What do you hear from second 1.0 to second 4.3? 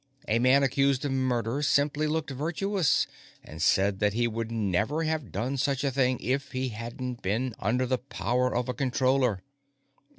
of murder simply looked virtuous and said that he